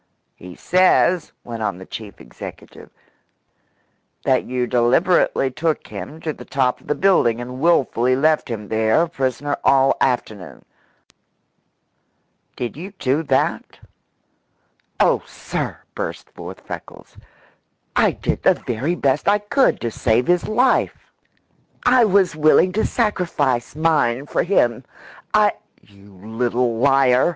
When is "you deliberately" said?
4.45-5.51